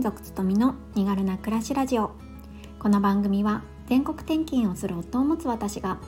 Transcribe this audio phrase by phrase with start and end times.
[0.00, 2.12] 勤族つとみの身軽な暮らしラジオ。
[2.78, 5.98] この番組は全国転勤をする夫を持つ私が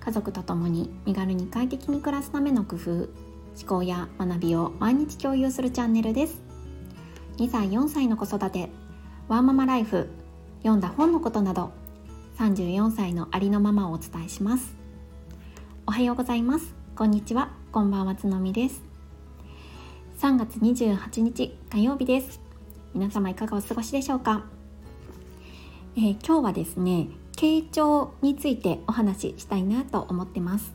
[0.00, 3.08] 家族と共に身軽に快適に暮らすための工夫思
[3.68, 6.42] 考や学びを毎日共有するチャンネルです。
[7.36, 8.68] 2歳4歳の子育て
[9.28, 10.08] ワーママライフ
[10.62, 11.70] 読んだ本のことなど
[12.40, 14.74] 34歳のありのままをお伝えします。
[15.86, 16.74] おはようございます。
[16.96, 17.50] こんにちは。
[17.70, 18.82] こんばんはつのみです。
[20.18, 22.49] 3月28日火曜日です。
[22.92, 24.44] 皆様いかがお過ごしでしょうか、
[25.96, 30.72] えー、今日はですね傾聴についてお話ししたいなと思ってます。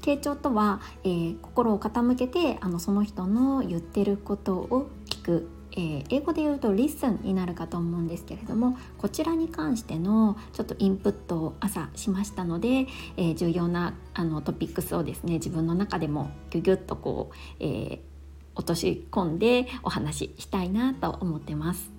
[0.00, 18.00] 傾聴とは、えー、心を傾けてあのその人の言ってることを聞くえー、英語で言うと listen になるかと思うんですけれどもこちらに関してのちょっとインプットを朝しましたので、えー、重要なあのトピックスをですね自分の中でもギュギュッとこう、えー、
[18.60, 21.90] 落とし込んでお話ししたいなと思ってます。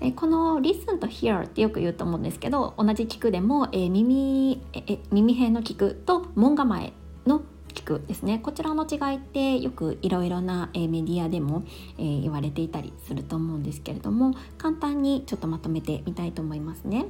[0.00, 6.94] えこの listen と hear ってよく言うと思うんですけど同じ聞くでも、えー、耳え耳辺の聞くと門構え
[7.26, 7.42] の
[7.74, 11.64] 聞くですねこちらの違いってよくいろいろな、えメディアでも、
[11.98, 17.06] え、言われていたりすると思うんですけれども簡単にちょっとまとめてみたいと思いますね。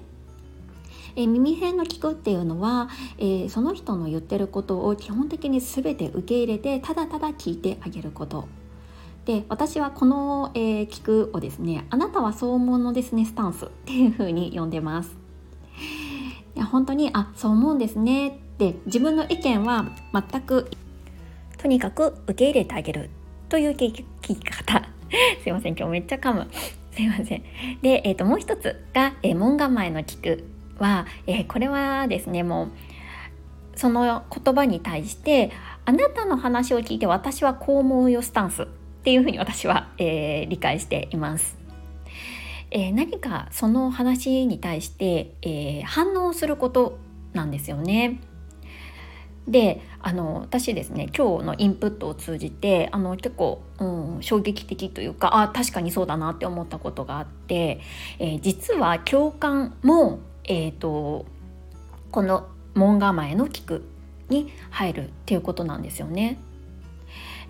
[1.17, 8.49] えー、耳辺の聞くっていうのは、えー、その人の言ってることを基本的に全て受け入れてただただ聞いてあげること。
[9.25, 15.17] で私はこの、え、聞くをですねあなたはそう思うのですねスタンスっていう風に呼んでます。
[16.57, 20.71] いや本当にあそう思うんですねって自分の意見は全く
[21.59, 23.11] とにかく受け入れてあげる。
[23.51, 24.89] という聞き方。
[25.43, 26.47] すいません今日めっちゃ噛む。
[26.93, 27.43] すいません。
[27.83, 30.45] で、えーと、もう一つが、えー、門構えの聞く。
[30.81, 32.71] は、えー、これはですねもう
[33.77, 35.51] その言葉に対して
[35.85, 38.67] あなたの話を聞いて私はこう思うよスタンスっ
[39.03, 41.59] ていうふうに私は、えー、理解しています。
[42.71, 46.99] えー、何かその話に対して、えー、反応すること
[47.33, 48.21] なんですよね。
[49.49, 57.81] であの私ですね今日のインプットを通じてあの結構、うん、衝撃的というかあ確かにそうだなって思ったことがあって、
[58.19, 61.27] えー、実は共感もえーと、
[62.11, 63.85] この門構えの聞く
[64.29, 66.39] に入るっていうことなんですよね。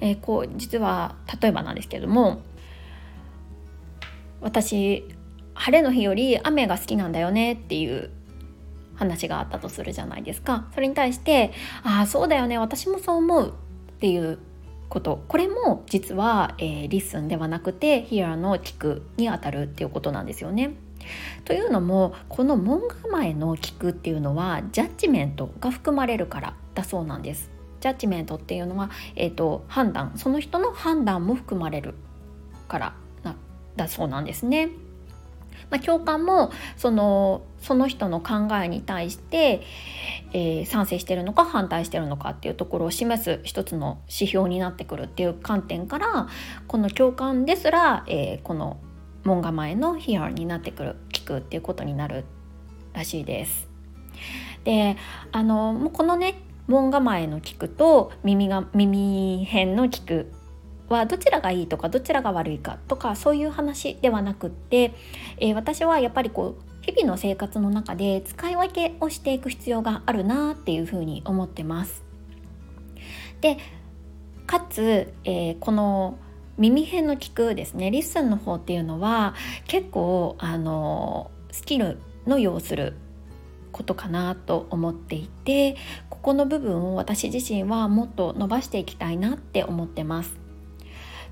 [0.03, 2.43] えー、こう実は例えばなんですけども
[4.41, 5.05] 私
[5.55, 8.11] 晴れの日より雨が好きなんだよねっていう
[8.95, 11.53] 話があったとするじゃないですかそれに対して
[11.85, 13.49] 「ああそうだよね私もそう思う」
[13.93, 14.39] っていう
[14.89, 20.75] ことこれも実は、えー、 listen ではなくて hear の聞くにあたるっていうことなんですよね。
[21.45, 27.51] というのもこの門構えの聞くっていうのはジャッジメントが含まれるからだそうなんです。
[27.81, 31.95] ジャッジメントっていうのは、えーと、判断その人の判断も含まれる
[32.69, 33.37] からな
[33.75, 34.69] だそうなんですね。
[35.71, 39.63] まあ、共感もそのその人の考えに対して、
[40.33, 46.29] えー、賛成してるのか反対してるのかっていうところを示す一つの指標になってくるっていう観点から
[46.67, 48.79] この共感ですら、えー、この
[49.25, 52.25] 門構えの hear になってくる聞くっていうことになる
[52.93, 53.69] らしいです。
[54.65, 54.97] で
[55.33, 60.33] あのもうこのね門構えの聞くと耳が耳辺の聞く
[60.89, 64.93] はどちらがいいとかどちらが悪いかとかそういう話ではなくって、
[65.39, 72.03] えー、私はやっぱりこう日々の生活の中で使い分けをしていく必要があるなっていうふうに思ってます。
[73.41, 73.59] で
[74.47, 76.19] かつ、えー、この
[76.61, 77.91] 耳偏の聴くですね。
[77.91, 79.35] listen の方っていうのは
[79.67, 82.97] 結構あのスキルの要する
[83.73, 85.77] ことかなと思っていて
[86.11, 90.39] ここの部分を私自身はもっと伸ばしていきたいなって思ってます。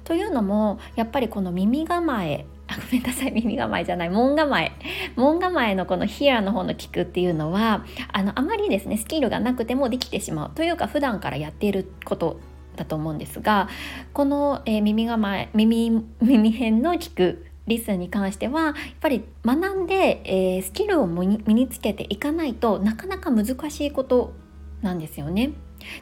[0.04, 3.32] というのもやっぱりこの耳構えあごめんなさい。
[3.32, 4.10] 耳構えじゃない。
[4.10, 4.72] 門構え。
[5.14, 7.84] 門構えのこのヒアの方の聞くっていうのは
[8.14, 10.50] あのあまりですねスキルがなくてもできてしまう。
[10.54, 12.40] というか普段からやっていること
[12.78, 13.68] だと思うんですが
[14.12, 15.90] この、えー、耳構え耳
[16.20, 24.32] 耳辺の聞くリスンに関してはやっぱり学んで、えー、スキルを身につけていかないとなかなか難しいこと
[24.80, 25.52] なんですよね。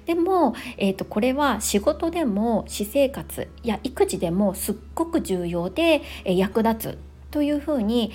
[0.06, 6.98] でも、えーと、これは仕事でも私生活や育児でもすっごく重要で、えー、役立つ
[7.30, 8.12] というふうに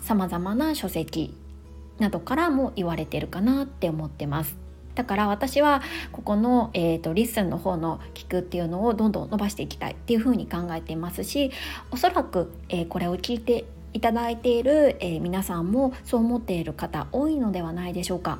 [0.00, 1.36] さまざまな書籍
[1.98, 4.65] などからも言われてるかなって思ってます。
[4.96, 11.52] だから私はここの、えーと、 listen の方の聴くっていうのをどんどん伸ばしていきたいっていうふうに考えていますし
[11.90, 18.38] おそらく、えー、これを聞いていただいている、えー、皆さんもそう思っている方多いのではないでしょうか。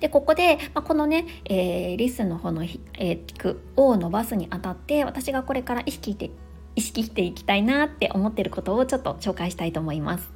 [0.00, 6.30] でここで、まあ、このね、えー、 listen の方の、えー、を伸ばすにあたって私がこれから意識して
[6.74, 10.30] 意識していきたいなって思ってることをちょっと紹介したいと思います。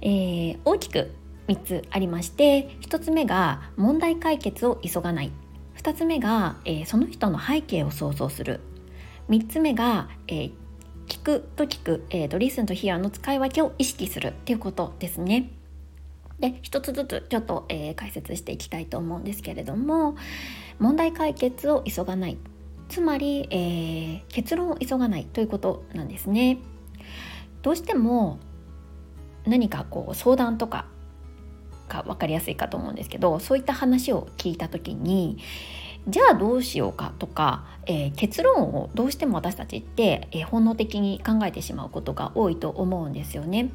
[0.00, 1.12] えー、大きく
[1.48, 5.32] 3つありまして1つ目が問題解決を急がない
[5.76, 8.60] 2つ目が、えー、その人の背景を想像する
[9.28, 10.52] 3つ目が、えー、
[11.08, 15.50] 聞くと聞く、えーと、リスンとヒアの使い分けを意識するっていうことですね。
[16.38, 20.14] で一つずつちょっと、えー、解説していきたいと思うんですけれども
[20.78, 22.38] 問題解決を急がない
[22.88, 26.58] つまり、えー、結論を急がないということなんですね。
[27.62, 28.38] どうしても
[29.46, 30.86] 何かこう相談とか
[31.88, 35.38] が分かりやすいかと思うんですけどそういった話を聞いた時に
[36.08, 43.70] じゃあどうしようかとか、えー、結論をどうしても私たちって、えー、本能的に考えてしまうことが多いと思うんですよね。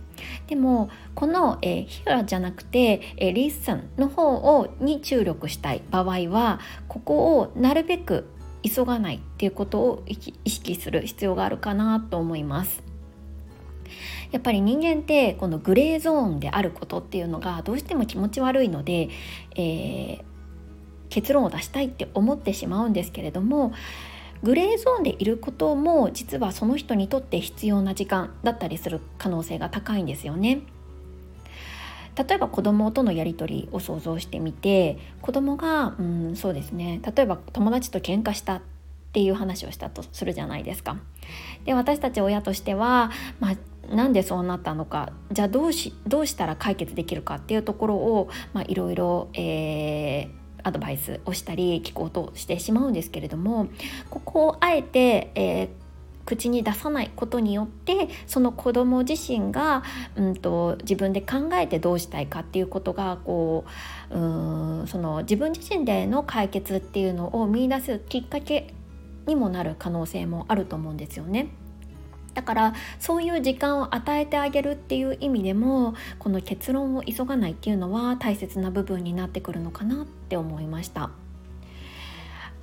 [0.48, 8.28] でもこの、えー、ヒアじゃなくて、えー、 listen の方をに注力したい場合はここをなるべく
[8.64, 10.16] 急がないっていうことを意
[10.50, 12.93] 識する必要があるかなと思います。
[14.32, 19.10] やっぱり人間ってこのグレーゾーンであることっていうのがどうしても気持ち悪いので、
[19.56, 20.24] えー、
[21.10, 23.74] 結論を出したいって思ってしまうんですけれども
[24.44, 30.62] グレーゾーンでいることも実はその人にとって必要な時間だったりする可能性が高いんですよね。
[32.16, 38.62] 例えば子供とのやり取りを想像してみて子供がうんそうですね例えば友達と喧嘩したっ
[39.14, 40.98] ていう話をしたとするじゃないですか。
[41.66, 43.56] で私たち親としては、まあ、
[43.94, 48.30] なんでそうなったのかじゃあどうしどうしたら解決できるかっていうところを
[48.68, 49.30] いろいろ
[50.64, 53.68] アドバイスをしたり聞こうとしてしまうんですけれども
[54.10, 55.68] ここをあえて、えー、
[56.26, 59.84] 口に出さないことによってその子ども自身が、
[60.16, 63.66] うんと、自分で考えてどうしたいかっていうことがこ
[64.10, 68.74] ううんその自分自身での解決っていうのを見いだすきっかけ
[69.28, 71.50] にもなる可能性もあると思うんですよね。
[72.34, 81.12] だからそういう時間を与えてあげるっていう意味でもこの結論を急がないっていうのは大切な部分になってくるのかなって思いました。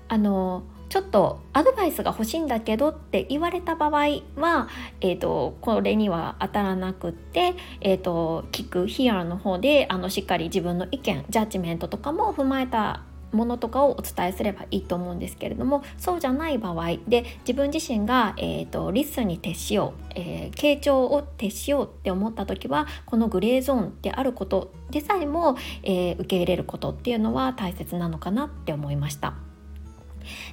[0.08, 4.68] あのちょっとアドバイスが欲しいんだけどって言われた場合は、
[5.00, 29.34] えーと、これには当たらなくって、えーと、聞くヒアの方であのしっかり自分の意見ジャッジメントとかも踏まえたものとかをお伝えすればいいと思うんですけれどもそうじゃない場合で自分自身が、えーと、リスに徹しよう、えー、傾聴を徹しようって思った時はこのグレーゾーンであることでさえも、えー、受け入れることっていうのは大切なのかなって思いました。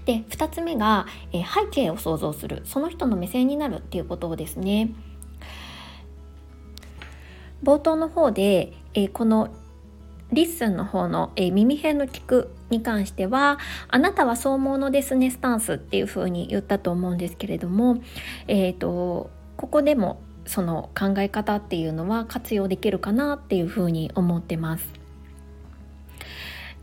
[0.05, 4.93] で2つ目が、えー、背景を想像するその人の目線になるっていうことですね。
[7.63, 9.49] 冒頭の方で、えー、この
[10.31, 18.01] listen の方の、えー、耳偏の聴くに関してはあなたはそう思うのですねスタンスっていう風に言ったと思うんですけれども、
[18.47, 24.87] えーと、ここでもその考え方っていうのは活用できるかなっていう風に思ってます。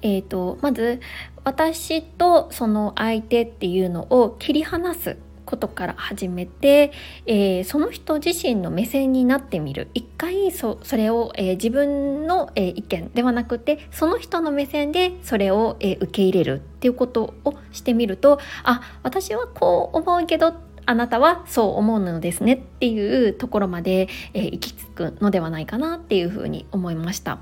[0.03, 1.01] えーとまず
[1.45, 5.17] 私とその相手っていうのを切り離す
[5.55, 6.91] ことから始めて、
[7.27, 20.55] えー、その人自身の目線になってみる一回そそれを、えー、自分の、えー、意見ではなくてその人の目線でそれを、え受け入れるっていうことをしてみるとあ私はこう思うけど
[20.87, 27.39] あなたはそう思うのですねっていうところまで、え行き着くのではないかなっていうふうに思いました。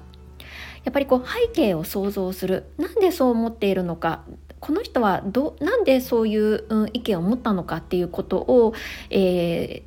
[0.84, 4.24] やっぱりこう背景を想像するなんでそう思っているのか
[4.62, 8.74] この人はどなんでそういう、うん、意見を持ったのかっていうことを、
[9.10, 9.82] え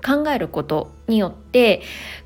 [0.00, 1.82] ー、考えることによって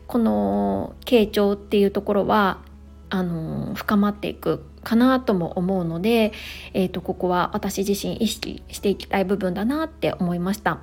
[0.07, 2.61] この傾聴っていうところは
[3.09, 6.33] あの深まっていくかなとも思うので、
[6.75, 10.81] えーと、ここは私自身意識していきたい部分だなって思いました。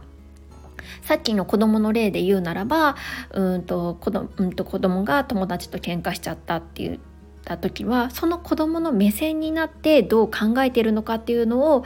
[1.04, 2.96] さっきの子供の例で言うならば
[3.30, 7.00] うんと子供うんと子供が友達と喧嘩しちゃったっていう
[7.44, 11.86] た時はその子どもの目線になってどう考えているのかっていうのを、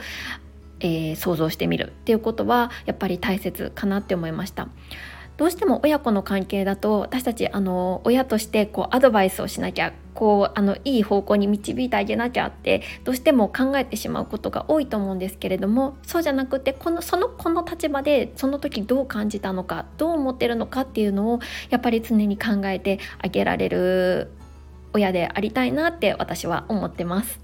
[0.80, 4.68] えー、想像してみるっていうことはやっぱり大切かなって思いました。
[5.36, 24.30] どうしても親子の関係だと私たちあの親としてこうアドバイスをしなきゃこうあのいい方向に導いてあげなきゃってどうしても考えてしまうことが多いと思うんですけれどもそうじゃなくてこのそのこの立場でその時どう感じたのかどう思ってるのかっていうのをやっぱり常に考えてあげられる
[24.96, 27.40] 親でありたいなって私は思ってます。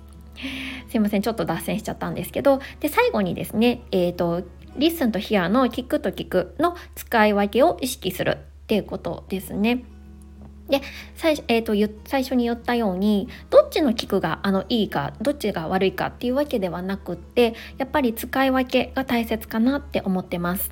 [0.88, 4.42] すいませんちょっと脱線しちゃったんですけどで最後にですね、えーと
[4.76, 9.84] listen と hear の聴くと聞くの使い分けを意識するっていうことですね。
[10.68, 10.80] で
[11.16, 11.74] 最、えーと、
[12.06, 20.70] 最初に言ったようにどっちの聞くがあのいいかどっちが悪いかっていうわけではなくってやっぱり使い分けが大切かなって思ってます。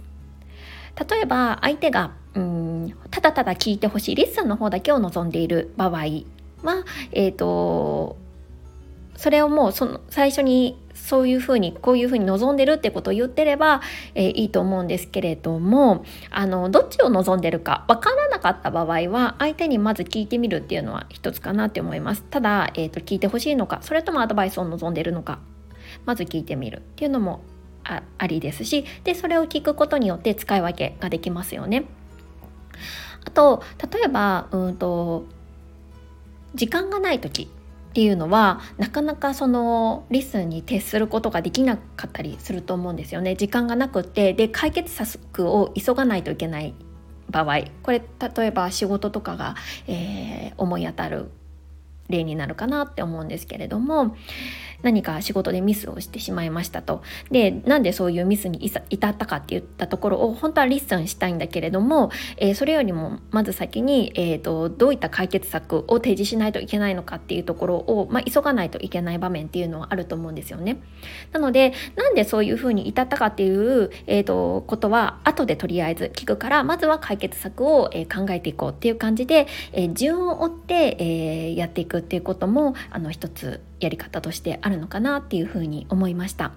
[1.09, 6.05] 例えば相手がうんただただ聞いてほしい listen の方だけを望んでいる場合
[6.63, 8.17] は、えーと
[9.21, 13.83] それをもうその最初にそういうふうにこういうふうに望んでるってことを言ってれば、
[14.15, 25.39] えー、いいと思うんですけれどもあのどっちを望んでるか分からなかった場合は相手にまず聞いてみるっていうのは一つかなって思いますただ、えーと、聞いてほしいのかそれともアドバイスを望んでるのか
[26.07, 27.43] まず聞いてみるっていうのも
[27.85, 31.85] あありですしでそれを聞くことによって使い分けができますよね。
[33.27, 33.63] あと
[33.93, 35.27] 例えばうんと
[36.55, 37.51] 時間がない時
[37.91, 43.35] っていうのはなかなかそのリスンに徹することができなかったりすると思うんですよね。
[43.35, 46.75] 時間がなくてで解決策を急がないといけない
[47.29, 47.63] 場合。
[47.83, 48.01] これ
[48.37, 49.57] 例えば仕事とかが、
[49.89, 51.31] えー、思い当たる
[52.11, 54.17] 例になるかなって思うんですけれども
[54.83, 57.03] 何か仕事でミスをしてしまいましたと。
[57.31, 70.79] でなんでそういうミスに至ったかって言ったところを本当は listen したいんだけれども、えー、それよりもまず先に、えーと、どういった解決策を提示しないといけないのかっていうところを、まあ、急がないといけない場面っていうのはあると思うんですよね。
[71.33, 86.53] なのでなんでそういうふうに至ったかっていう、えーと、ことは後でとりあえず聞くからまずは解決策を、えー、考えていこうっていう感じで、えー、順を追って、えー、やっていくっていうこともあの一つやり方としてあるのかなっていうふうに思いました。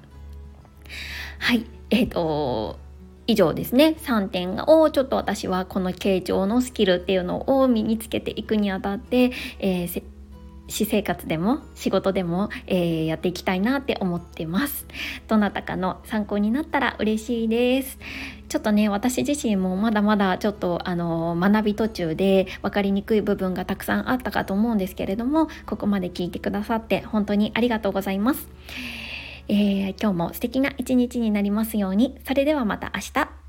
[1.39, 2.79] はい、えっ、ー、と
[3.25, 10.03] 以上ですね3点をちょっと私はこの傾聴のスキルっていうのを身につけていくにあたって、えー、
[10.67, 14.85] 私生活でも仕事でも、えー、やっていきたいなって思ってます。
[15.27, 17.99] どなたかの参考になったら嬉しいです。
[18.49, 28.47] ちょっとね私自身もまだまだちょっとあの学び途中で分かりにくい部分がたくさんあったかと思うんですけれどもここまで聞いてくださって本当にありがとうございます、
[29.47, 32.15] えー、今日も素敵な一日になりますように。
[32.27, 33.42] それではまた明日。